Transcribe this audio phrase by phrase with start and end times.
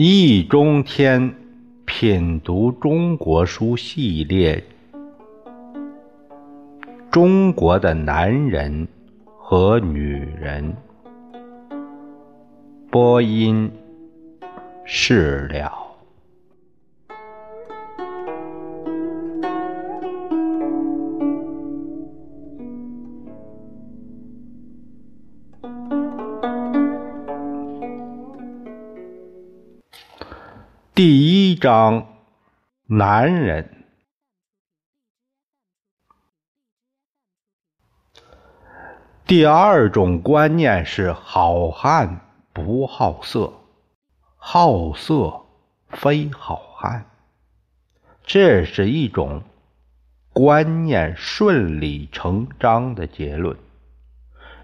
[0.00, 1.34] 易中天
[1.84, 4.62] 品读中国书系列：
[7.10, 8.86] 中国的男人
[9.36, 10.72] 和女人。
[12.90, 13.68] 播音：
[14.84, 15.77] 释了。
[30.98, 32.08] 第一章，
[32.88, 33.84] 男人。
[39.24, 42.20] 第二种观念是好汉
[42.52, 43.52] 不好色，
[44.34, 45.42] 好色
[45.88, 47.08] 非好汉。
[48.24, 49.44] 这是一种
[50.32, 53.56] 观念顺理成章的结论。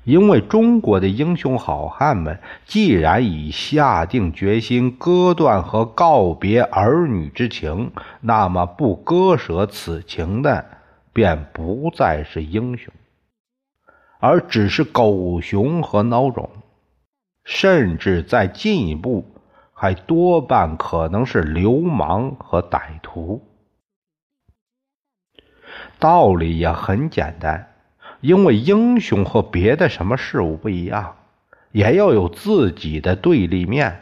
[0.05, 10.65] 因为中国的英雄好汉们，既然已下定决心割断和告别儿女之情，那么不割舍此情的，
[11.13, 12.93] 便不再是英雄，
[14.21, 16.51] 而只是狗熊和孬种，
[17.45, 19.25] 甚至再进一步，
[19.73, 23.43] 还多半可能是流氓和歹徒。
[25.99, 27.74] 道理也很简单。
[28.25, 31.17] 因为英雄和别的什么事物不一样，
[31.73, 34.01] 也要有自己的对立面，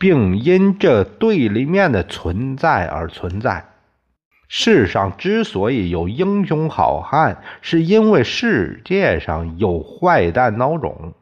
[0.00, 3.66] 并因这对立面的存在而存在。
[4.48, 11.14] 世上之所以有英雄好汉，是因为世界上有坏蛋孬种。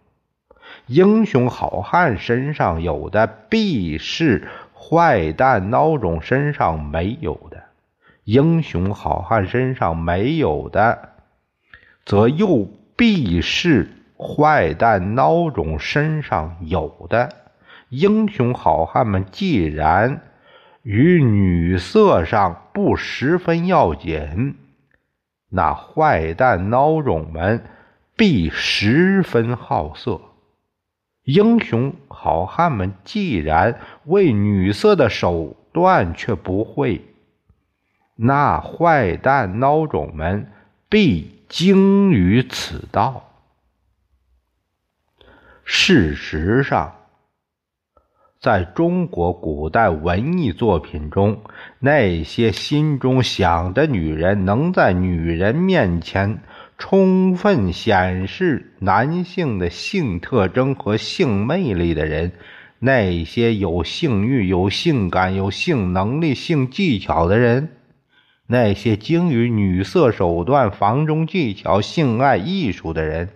[0.87, 7.59] 英雄好汉身上有的，必是坏蛋孬种身上没有的；
[8.25, 11.11] 英雄好汉身上没有的。
[12.09, 17.29] 则又必是坏蛋孬种身上有的
[17.91, 20.23] 英雄好汉们，既然
[20.83, 24.57] 与女色上不十分要紧，
[25.51, 27.63] 那坏蛋孬种们
[28.17, 30.19] 必十分好色。
[31.25, 37.03] 英雄好汉们既然为女色的手段却不会，
[38.17, 40.51] 那坏蛋孬种们
[40.89, 41.38] 必。
[41.49, 43.25] 精于此道。
[45.65, 46.95] 事实上，
[48.41, 51.43] 在中国古代文艺作品中，
[51.79, 56.43] 那些心中想着女人，能在女人面前
[56.79, 62.33] 充分显示男性的性特征和性魅力的人，
[62.79, 67.78] 那些有性欲、有性感、有性能力、性技巧的人。
[68.51, 73.29] 那些精于女色手段、房中技巧、性爱艺术的人，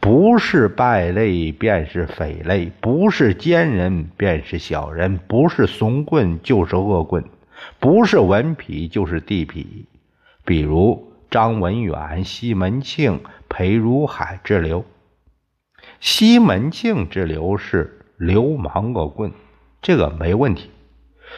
[0.00, 7.24] 不是败类便是匪类，不是奸人便是小人，不是怂棍就是恶棍，
[7.78, 9.66] 不是文痞就是地痞。
[10.46, 14.86] 比如张文远、西门庆、裴如海之流。
[16.00, 19.32] 西门庆之流是流氓恶棍，
[19.82, 20.70] 这个没问题。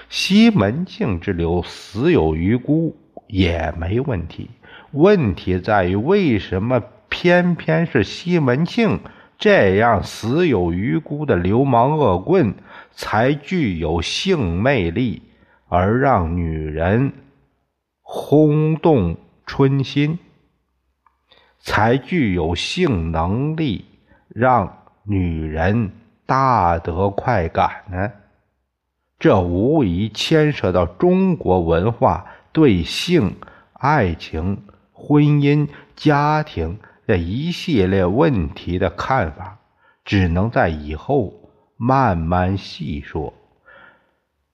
[0.08, 4.50] 西门庆之流死有余辜也没问题，
[4.92, 9.00] 问题在于为什么偏偏是西门庆
[9.38, 12.54] 这样死有余辜的流氓恶棍
[12.92, 15.22] 才具有性魅力，
[15.68, 17.12] 而让女人
[18.02, 19.16] 轰动
[19.46, 20.18] 春心，
[21.58, 23.84] 才具有性能力，
[24.28, 25.92] 让女人
[26.26, 28.10] 大得快感呢？
[29.18, 33.34] 这无疑牵涉到中国文化对性、
[33.72, 34.62] 爱情、
[34.92, 39.58] 婚姻、家庭的一系列问题的看法，
[40.04, 41.32] 只能在以后
[41.76, 43.34] 慢慢细说。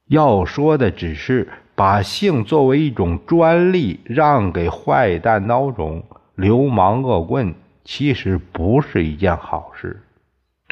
[0.07, 6.05] 要说的只是把性作为一种专利让给坏蛋孬种、
[6.37, 10.04] 流氓恶棍，其实不是一件好事。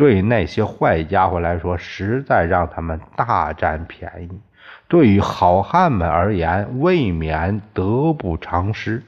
[0.02, 4.40] 对那些坏家伙来说，实在让他们大占便宜；
[4.88, 9.04] 对于好汉们而言，未免得不偿失。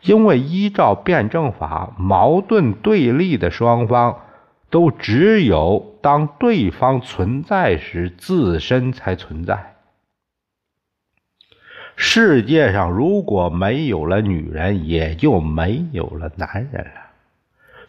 [0.00, 4.20] 因为依照辩证法，矛盾对立的双方
[4.70, 9.74] 都只有当对方存在时，自身才存在。
[11.94, 17.09] 世界上如果没有了女人，也就没有了男人了。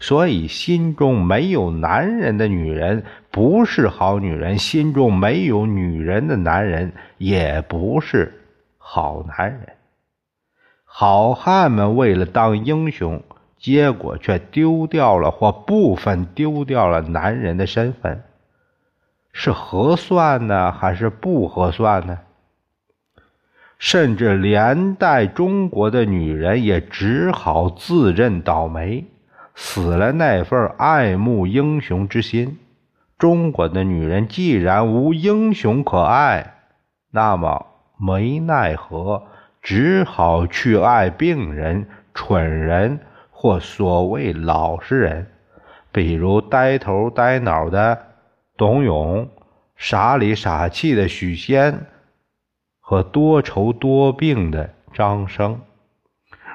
[0.01, 8.33] 所以，心中没有男人的女人不是好女人；心中没有女人的男人也不是
[8.79, 9.69] 好男人。
[10.83, 13.21] 好汉们为了当英雄，
[13.59, 18.23] 结果却丢掉了或部分丢掉了男人的身份，
[19.31, 22.17] 是合算呢，还是不合算呢？
[23.77, 29.05] 甚至连带中国的女人也只好自认倒霉，
[29.63, 32.57] 死了那份爱慕英雄之心。
[33.19, 36.55] 中国的女人既然无英雄可爱，
[37.11, 37.67] 那么
[37.97, 39.27] 没奈何。
[39.61, 42.99] 只好去爱病人、蠢人
[43.29, 45.27] 或所谓老实人，
[45.91, 47.99] 比如呆头呆脑的
[48.57, 49.29] 董永、
[49.75, 51.85] 傻里傻气的许仙
[52.79, 55.61] 和多愁多病的张生。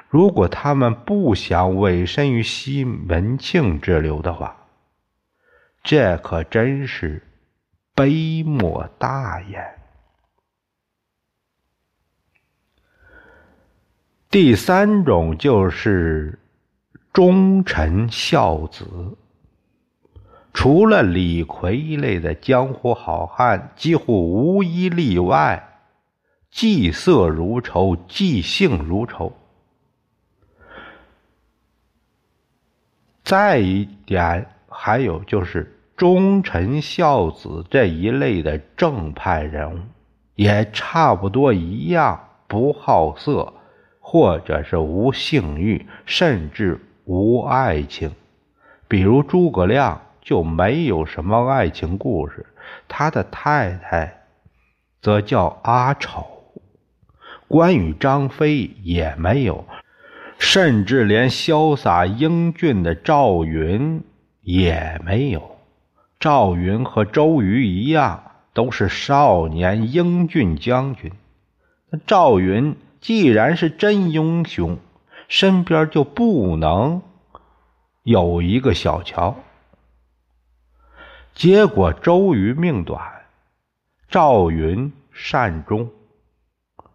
[0.09, 4.55] 如果他们不想委身于西门庆之流的话，
[5.83, 7.21] 这可真是
[7.93, 9.61] 悲莫大焉。
[14.29, 16.39] 第三种就是
[17.11, 18.85] 忠臣孝子，
[20.53, 25.81] 除了李逵一类的江湖好汉，几乎无一例外，
[26.49, 29.33] 计色如仇，计性如仇。
[33.27, 39.79] 再一点，还有就是忠臣孝子这一类的正派人物，
[40.35, 43.53] 也差不多一样，不好色。
[43.99, 48.13] 或者是无性欲，甚至无爱情，
[48.87, 52.45] 比如诸葛亮就没有什么爱情故事，
[52.87, 54.21] 他的太太
[55.01, 56.25] 则叫阿丑。
[57.49, 59.65] 关羽、张飞也没有，
[60.39, 64.03] 甚至连潇洒英俊的赵云
[64.41, 65.57] 也没有。
[66.19, 71.11] 赵云和周瑜一样，都是少年英俊将军。
[71.89, 72.75] 那赵云。
[72.99, 74.79] 既然是真英雄，
[75.29, 77.03] 身边就不能
[78.01, 79.37] 有一个小乔。
[81.35, 82.99] 结果周瑜命短，
[84.09, 85.91] 赵云善终。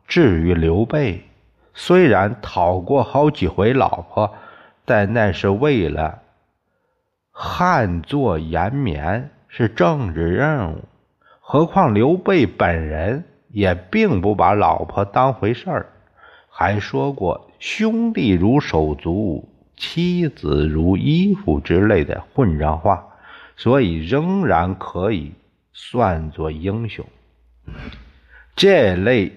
[0.09, 1.23] 至于刘备，
[1.75, 4.35] 虽然讨过好几回老婆，
[4.85, 6.21] 但那是为了
[7.31, 10.85] 汉作延绵，是政治任务。
[11.41, 15.87] 何况刘备本人也并不把老婆当回事儿。
[16.49, 23.07] 还说过“兄弟如手足，妻子如衣服”之类的混账话，
[23.57, 25.33] 所以仍然可以
[25.73, 27.05] 算作英雄。
[28.55, 29.33] 这类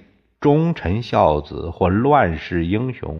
[0.46, 3.20] 忠臣孝子或乱世英雄，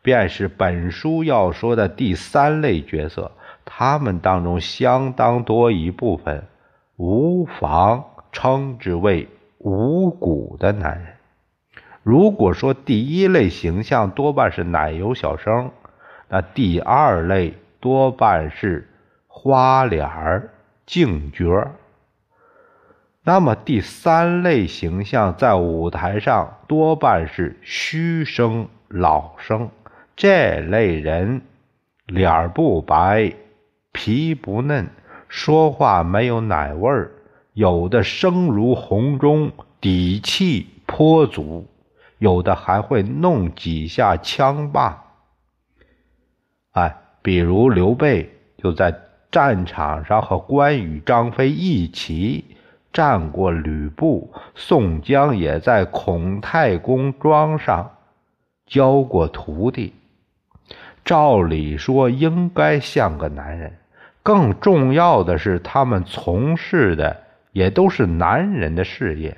[0.00, 3.30] 便是本书要说的第三类角色。
[3.66, 6.44] 他们当中相当多一部分，
[6.96, 8.02] 无妨
[8.32, 9.28] 称之为
[9.58, 11.08] 无骨的男人。
[12.02, 15.70] 如果说第一类形象多半是奶油小生，
[16.30, 18.88] 那第二类多半是
[19.28, 20.48] 花脸儿、
[20.86, 21.72] 净角儿
[23.24, 29.70] 那么第三类形象在舞台上多半是虚声、老生。
[30.16, 31.42] 这类人
[32.06, 33.32] 脸不白，
[33.92, 34.88] 皮不嫩，
[35.28, 37.12] 说话没有奶味儿，
[37.52, 41.68] 有的声如洪钟，底气颇足。
[42.18, 45.04] 有的还会弄几下枪把，
[46.70, 48.94] 哎，比如刘备就在
[49.30, 52.44] 战场上和关羽、张飞一起
[52.92, 57.90] 战过吕布，宋江也在孔太公庄上
[58.66, 59.94] 教过徒弟。
[61.04, 63.72] 照理说应该像个男人，
[64.22, 67.16] 更重要的是他们从事的
[67.52, 69.36] 也都是男人的事业，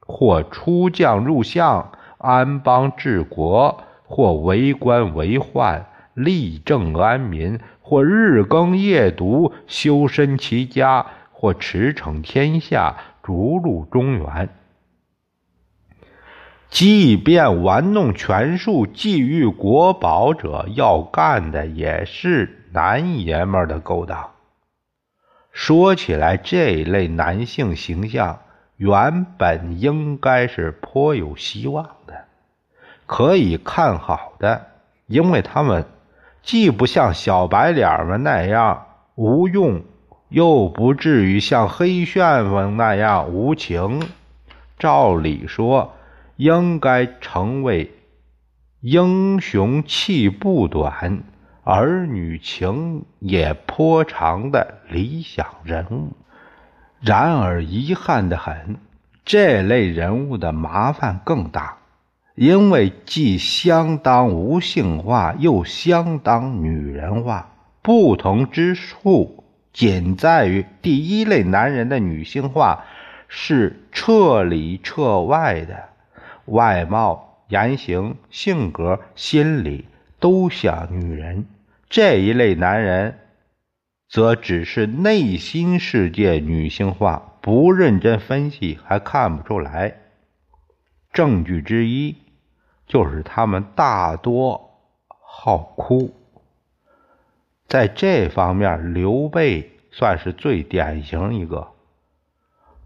[0.00, 1.92] 或出将入相。
[2.24, 5.82] 安邦治国，或为官为宦，
[6.14, 11.04] 立政安民；或日耕夜读，修身齐家；
[11.42, 14.48] 或驰骋天下，逐鹿中原。
[16.70, 24.30] 即便玩弄权术、觊觎国宝者，要干的也是男爷们的勾当。
[25.50, 28.38] 说起来，这一类男性形象。
[28.76, 32.24] 原本应该是颇有希望的，
[33.06, 34.68] 可以看好的，
[35.08, 35.86] 因为他们
[36.40, 39.82] 既不像小白脸们那样无用，
[40.32, 44.00] 又不至于像黑旋风那样无情。
[44.78, 45.94] 照理说，
[46.36, 47.92] 应该成为
[48.80, 51.22] 英雄气不短、
[51.62, 56.12] 儿女情也颇长的理想人物。
[57.00, 58.76] 然而遗憾的很，
[59.24, 61.76] 这类人物的麻烦更大，
[62.34, 67.50] 因为既相当无性化，又相当女人化。
[67.82, 69.41] 不同之处
[69.72, 72.84] 仅在于，第一类男人的女性化
[73.28, 75.88] 是彻里彻外的，
[76.44, 79.86] 外貌、言行、性格、心理
[80.20, 81.44] 都像女人；
[81.88, 83.18] 这一类男人
[84.08, 89.94] 则只是内心世界女性化，不认真分析还看不出来。
[91.12, 92.16] 证据之一
[92.86, 94.70] 就是他们大多
[95.08, 96.14] 好哭。
[97.72, 101.68] 在这方面，刘备算是最典型一个。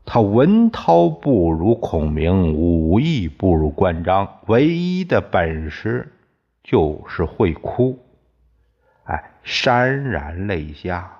[0.05, 6.13] 他文韬不如孔明，武艺不如关张，唯一的本事
[6.63, 7.99] 就是会哭。
[9.07, 11.11] 哎，潸然泪下，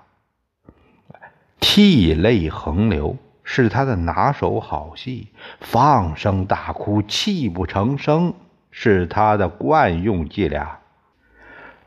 [1.59, 5.27] 涕泪横流，是他的拿手好戏。
[5.59, 8.33] 放声大哭，泣不成声，
[8.71, 10.79] 是他的惯用伎俩。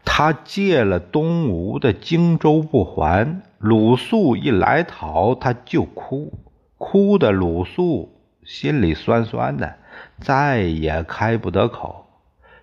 [0.05, 6.39] 他借了东吴的荆州不还，鲁肃一来讨，他就哭，
[6.79, 9.77] 哭的鲁肃心里酸酸的，
[10.21, 12.07] 再也开不得口。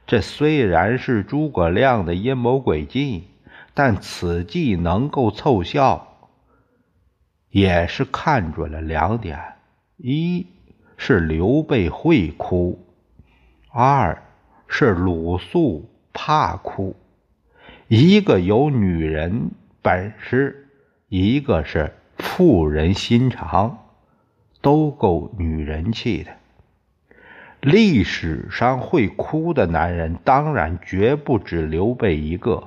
[0.05, 3.25] 这虽然是诸葛亮的阴谋诡计，
[3.73, 6.07] 但此计能够凑效，
[7.49, 9.39] 也是看准了两点：
[9.97, 10.47] 一
[10.97, 12.79] 是刘备会哭，
[13.71, 14.23] 二
[14.67, 16.95] 是鲁肃怕哭。
[17.89, 19.51] 一个有女人
[19.81, 20.67] 本事，
[21.07, 23.77] 一个是妇人心肠，
[24.59, 26.31] 都够女人气的。
[27.61, 32.61] 历史上会哭的男人，当然绝不止刘备一个。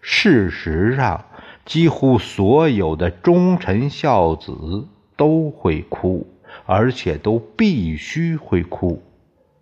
[0.00, 1.24] 事实上，
[1.64, 6.26] 几乎所有的忠臣孝子都会哭，
[6.64, 9.00] 而且都必须会哭。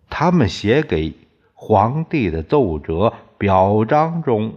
[0.09, 1.13] 他们写给
[1.53, 4.55] 皇帝的奏折、表彰中。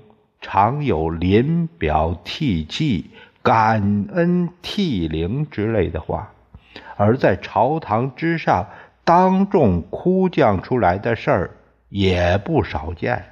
[0.51, 3.11] 常有临表涕泣、
[3.43, 6.33] 感恩涕零之类的话，
[6.97, 8.67] 而在朝堂之上
[9.05, 11.51] 当众哭将出来的事儿
[11.91, 13.23] 也不少见。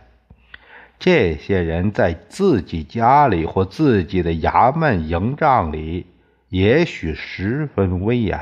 [0.99, 6.05] 这些人在自己家里或自己的衙门营帐里，
[6.51, 8.39] 也许十分威严，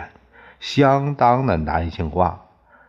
[0.58, 2.40] 相当的男性化；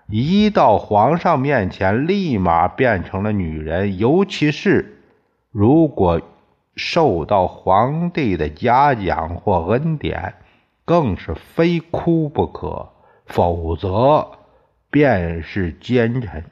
[0.07, 4.93] 一到皇上面前，立马变成了女人，尤其是。
[5.57, 6.21] 如果
[6.75, 10.33] 受到皇帝的嘉奖或恩典，
[10.83, 12.89] 更是非哭不可，
[13.25, 14.31] 否则
[14.89, 16.43] 便是奸臣。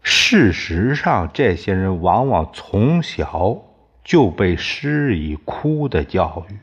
[0.00, 3.58] 事实上，这些人往往从小
[4.02, 6.56] 就被施以哭的教育，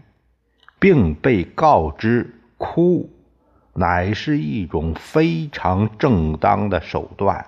[0.80, 3.12] 并被告知哭
[3.74, 7.46] 乃是一种非常正当的手段。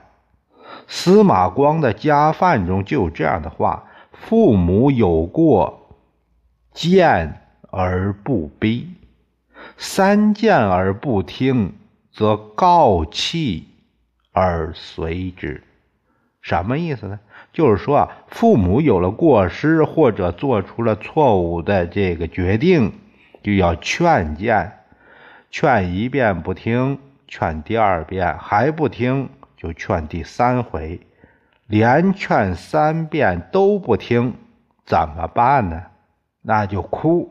[0.88, 5.96] 司马光的家范中就有这样的话：“父母有过，
[6.74, 8.88] 见而不逼；
[9.78, 11.74] 三见而不听，
[12.12, 13.68] 则告弃
[14.32, 15.64] 而随之。”
[16.42, 17.20] 什么意思呢？
[17.52, 22.94] 就是说啊，父母有了过失或者做出了错误的这个决定，
[23.44, 24.80] 就要劝谏，
[25.52, 29.30] 劝一遍不听，劝第二遍还不听。
[29.60, 31.02] 就劝第三回，
[31.68, 34.34] 连劝三遍都不听，
[34.86, 35.84] 怎么办呢？
[36.42, 37.30] 那就哭，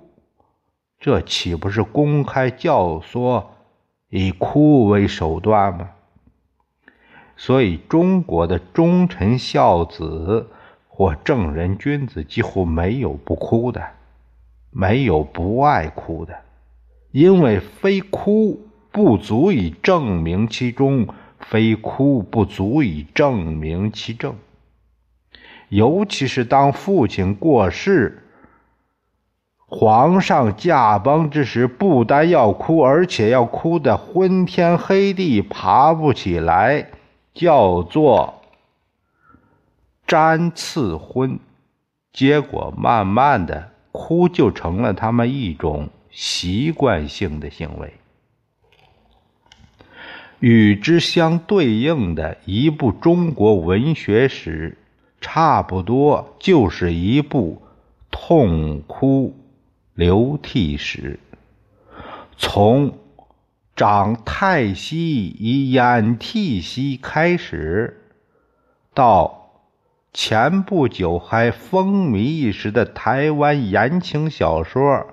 [1.00, 3.42] 这岂不是公开教唆，
[4.10, 5.88] 以哭为手段吗？
[7.34, 10.50] 所以，中国的忠臣孝子
[10.86, 13.82] 或正人君子几乎没有不哭的，
[14.70, 16.36] 没有不爱哭的，
[17.10, 21.08] 因为非哭不足以证明其中。
[21.40, 24.34] 非哭不足以证明其正，
[25.68, 28.24] 尤其是当父亲过世、
[29.66, 36.88] 皇上驾崩之时，不但要哭，而且要哭得昏天黑地、爬不起来，
[37.34, 38.42] 叫做
[40.06, 41.38] 沾赐昏。
[42.12, 47.97] 结果慢慢的，哭就成了他们一种习惯性的行为。
[50.40, 54.78] 与之相对应的一部中国文学史，
[55.20, 57.60] 差不多就是一部
[58.10, 59.34] 痛哭
[59.94, 61.18] 流涕史。
[62.36, 62.96] 从
[63.74, 68.00] 长太息以掩涕兮开始，
[68.94, 69.50] 到
[70.12, 75.06] 前不久还风靡一时的台湾言情小说，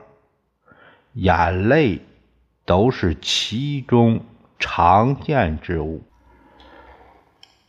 [1.13, 2.01] 眼泪
[2.63, 4.22] 都是其中。
[4.60, 6.04] 常见之物。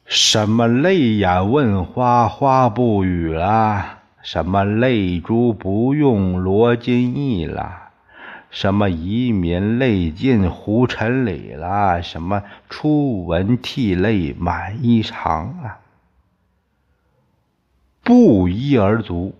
[0.05, 7.91] 什么泪眼问花，花不语啦；什么泪珠不用罗金意啦；
[8.51, 15.81] 什么遗民泪尽胡尘里啦；什么初闻涕泪满衣裳啊！
[18.05, 19.35] 不一而足，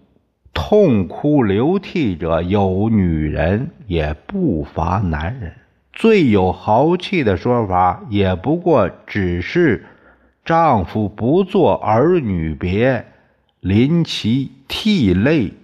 [0.53, 5.55] 痛哭流涕者有女人，也不乏男人。
[5.97, 9.87] 最有豪气的说法，也不过只是。
[10.45, 13.07] 丈夫不做儿女别，
[13.61, 15.55] 临其涕泪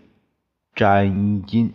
[0.74, 1.74] 沾衣襟。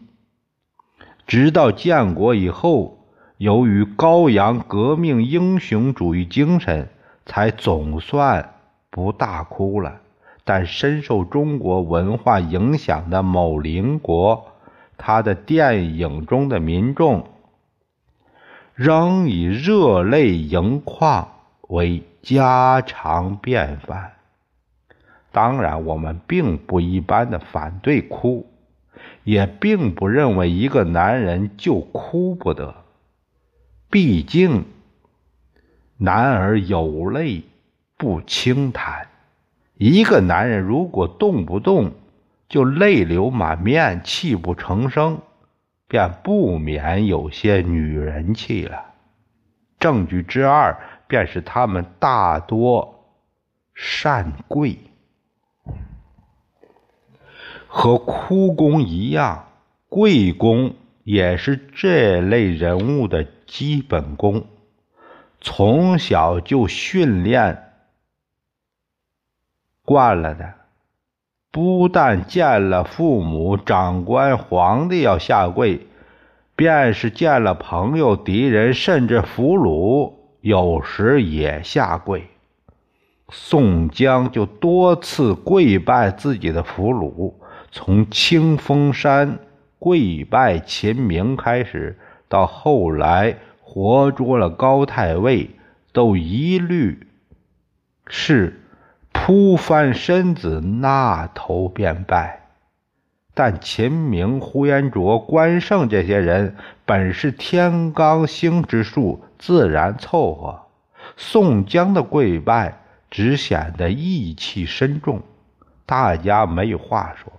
[1.27, 2.97] 直到建国以后，
[3.37, 6.89] 由于高扬革命英雄主义精神，
[7.27, 8.55] 才总算
[8.89, 10.01] 不大哭了。
[10.43, 14.47] 但深受中国文化影响的某邻国，
[14.97, 17.23] 他的电影中的民众
[18.77, 21.27] 仍以热泪盈眶
[21.67, 22.03] 为。
[22.27, 24.11] 家常便饭。
[25.31, 28.51] 当然，我们并不一般的反对哭，
[29.23, 32.75] 也并不认为一个男人就哭不得。
[33.89, 34.65] 毕竟，
[35.95, 37.43] 男儿有泪
[37.95, 39.07] 不轻弹。
[39.77, 41.93] 一个男人如果动不动
[42.49, 45.19] 就泪流满面、泣不成声，
[45.87, 48.93] 便不免有些女人气了。
[49.79, 50.77] 证据之二。
[51.09, 53.15] 便是他们大多
[53.73, 54.77] 善跪，
[57.65, 59.47] 和哭功一样，
[59.87, 60.75] 跪功
[61.05, 64.47] 也是这类人物的基本功。
[65.39, 67.71] 从小就训练
[69.83, 70.55] 惯了的，
[71.57, 75.87] 不但见了父母、长官、皇帝要下跪，
[76.55, 80.13] 便是见了朋友、敌人，甚至俘虏。
[80.41, 82.27] 有时也下跪，
[83.29, 87.33] 宋江就多次跪拜自己的俘虏，
[87.71, 89.39] 从清风山
[89.79, 91.97] 跪拜秦明开始，
[92.29, 95.49] 到后来活捉了高太尉，
[95.91, 97.07] 都一律
[98.05, 98.61] 是
[99.25, 102.41] 扑翻身子，那头便拜。
[103.33, 109.23] 但秦明、呼延灼、关胜这些人本是天罡星之术。
[109.37, 110.61] 自然凑合，
[111.15, 112.79] 宋江的跪拜
[113.11, 115.21] 只显得义气深重，
[115.85, 117.31] 大家没有话说。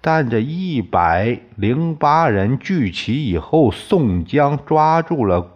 [0.00, 5.50] 但这一百零八人聚齐以后，宋江抓住了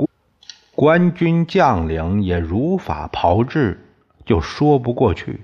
[0.75, 3.88] 官军将领，也如法炮制，
[4.29, 5.41] 就说不过去。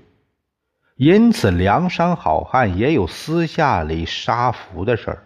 [0.95, 5.23] 因此，梁山好汉也有私下里杀俘的事儿，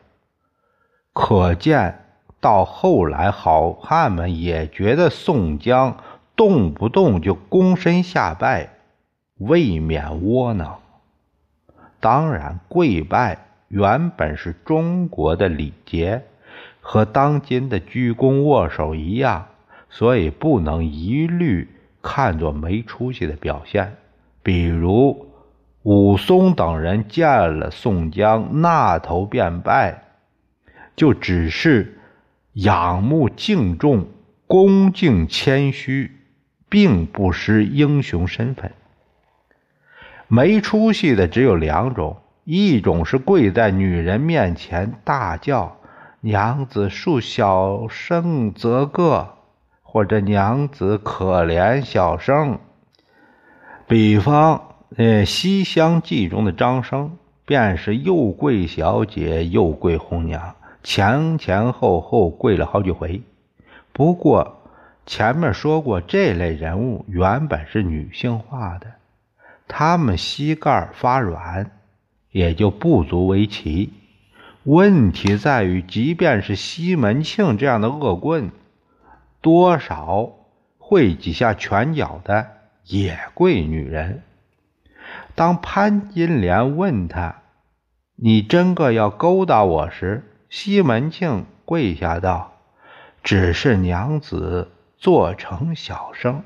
[1.14, 2.06] 可见。
[2.42, 5.98] 到后来，好汉们也觉得宋江
[6.38, 8.70] 动不动就躬身下拜，
[9.40, 10.80] 未免窝囊。
[12.00, 16.24] 当然，跪拜原本是中国的礼节，
[16.80, 19.48] 和当今的鞠躬握手一样，
[19.90, 21.68] 所以不能一律
[22.02, 23.96] 看作没出息的表现。
[24.44, 25.28] 比如
[25.84, 30.04] 武松等人见了宋江，那头便拜，
[30.96, 31.96] 就只是。
[32.54, 34.08] 仰慕敬重、
[34.48, 36.12] 恭敬谦虚，
[36.68, 38.72] 并不失英雄身份。
[40.28, 45.78] 没出息的只有两种：一种是跪在女人面前大叫
[46.22, 49.36] “娘子恕小生则个”，
[49.92, 52.60] 或者“娘子可怜小生”。
[53.90, 60.56] 比方，呃，《西厢记》中的张生，便是又跪小姐，又跪红娘。
[60.84, 63.24] 前前后后跪了好几回，
[63.92, 64.62] 不过
[65.08, 68.92] 前面说过，这类人物原本是女性化的，
[69.68, 71.72] 他们膝盖发软，
[72.30, 73.92] 也就不足为奇。
[74.66, 78.52] 问题在于，即便是西门庆这样的恶棍，
[79.42, 80.32] 多少
[80.78, 82.48] 会几下拳脚的
[82.86, 84.24] 也跪女人。
[85.36, 87.42] 当潘金莲问他
[88.18, 92.54] ：“你真个要勾搭我时？”西门庆跪下道
[93.24, 96.44] ：“只是娘子做成小生。”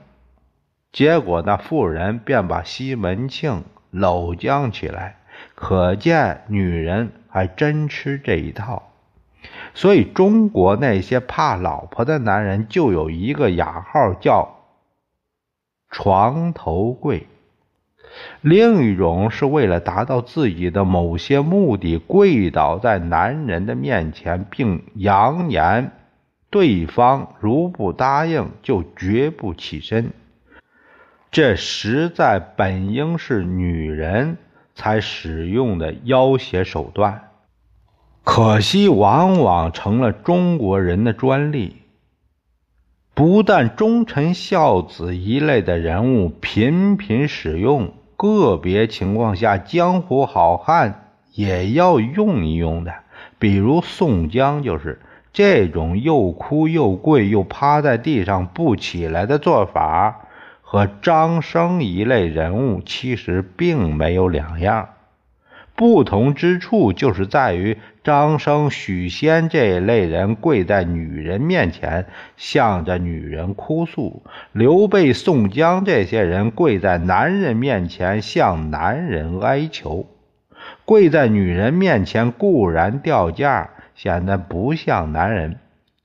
[0.91, 5.17] 结果那妇人便把西门庆搂将起来，
[5.55, 8.92] 可见女人还真吃这一套。
[9.73, 14.55] 所以中国那些怕老婆的男人就有一个雅号叫
[15.89, 17.27] “床头柜”。
[18.41, 25.91] 另一种是为了达到自己的某些目的，跪倒在男人的面前，并扬言
[26.51, 30.11] 对方如不答应，就绝不起身。
[31.31, 34.37] 这实在本应是女人
[34.75, 37.31] 才使用的要挟手段，
[38.23, 41.75] 可惜往往成了中国人的专利。
[43.13, 52.93] 不但忠臣孝子一类的人物频频使用，个别情况下江湖好汉也要用一用的。
[53.37, 55.01] 比如宋江就是
[55.33, 60.21] 这种又哭又跪又趴在地上不起来的做法，
[60.61, 64.89] 和张生一类人物其实并没有两样。
[65.75, 80.05] 不同之处就是在于张生、许仙这类人跪在女人面前，向着女人哭诉；刘备、宋江这些人跪在男人面前，向男人哀求。
[80.85, 85.53] 跪在女人面前固然掉价，显得不像男人；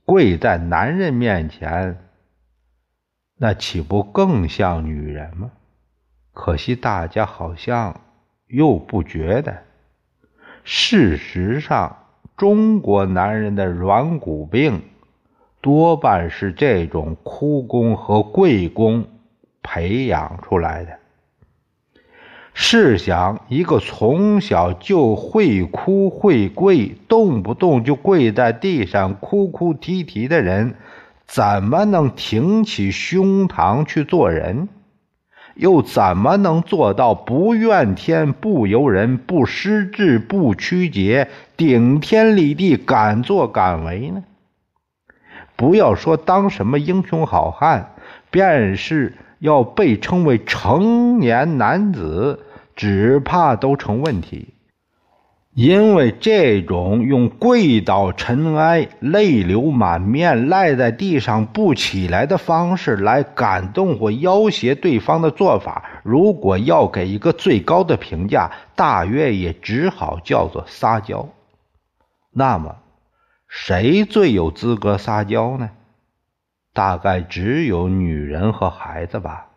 [0.04, 1.98] 跪在男人面前，
[3.38, 5.50] 那岂不更像女人吗？
[6.32, 8.00] 可惜大家好像。
[8.50, 9.62] 又不觉得。
[10.70, 11.96] 事实上，
[12.36, 14.82] 中国男人的软骨病
[15.62, 19.06] 多半是这种哭功和跪功
[19.62, 20.90] 培养出来的。
[22.52, 30.74] 试想，一个从小就会哭会跪，动不动就跪在地上哭哭啼啼的人，
[31.26, 34.68] 怎么能挺起胸膛去做人？
[35.58, 44.22] 又怎么能做到不怨天不尤人、不失志不屈节、顶天立地、敢作敢为呢？
[45.56, 47.94] 不要说当什么英雄好汉，
[48.30, 52.44] 便是要被称为成年男子，
[52.76, 54.54] 只怕都成问题。
[55.58, 71.28] 因为这种用跪倒尘埃、泪流满面、赖在地上不起来的方式来感动或要挟对方的做法，如果要给一个最高的评价，大约也只好叫做撒娇。
[72.30, 72.76] 那么，
[73.48, 75.70] 谁最有资格撒娇呢？
[76.72, 79.47] 大概只有女人和孩子吧。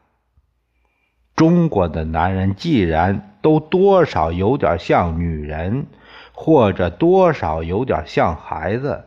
[1.41, 5.87] 中国的男人既然都多少有点像女人，
[6.33, 9.05] 或者多少有点像孩子，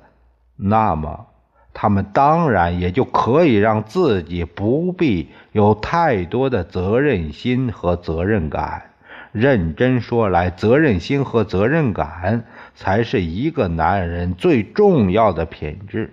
[0.57, 1.27] 那么
[1.73, 8.91] 他们当然也就可以让自己不必有太多的责任心和责任感。
[9.31, 16.13] 认真说来，责任心和责任感才是一个男人最重要的品质。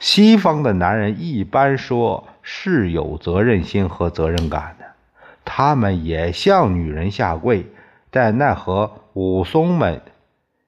[0.00, 2.26] 西方的男人一般说。
[2.42, 4.84] 是有责任心和责任感的，
[5.44, 7.66] 他们也向女人下跪，
[8.10, 10.02] 但奈何武松们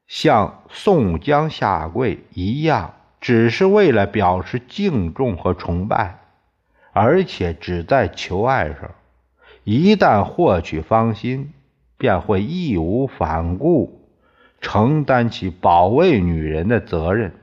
[0.07, 6.21] 向宋江下跪一样，只是为了表示敬重和崇拜，
[6.93, 8.91] 而且只在求爱上。
[9.65, 11.53] 一旦获取芳心，
[11.97, 14.09] 便会义无反顾
[14.61, 17.35] 承担起保卫女人的责任。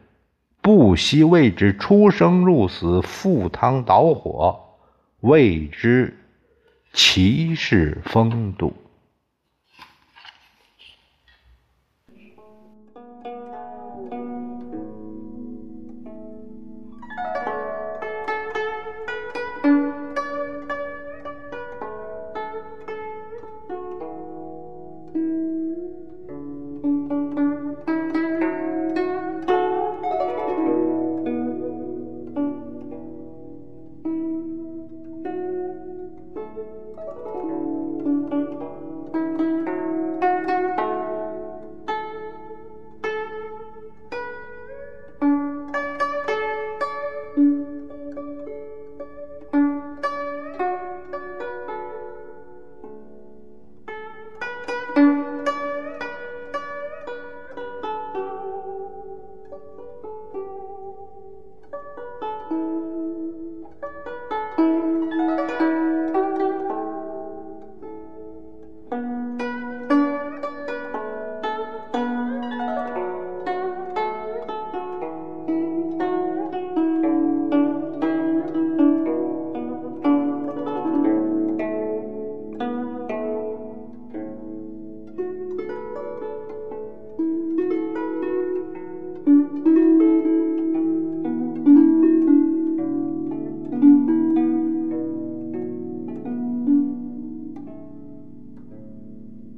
[0.62, 4.60] 不惜为之出生入死、赴汤蹈火，
[5.22, 6.16] 为之
[6.94, 8.74] 骑士风度。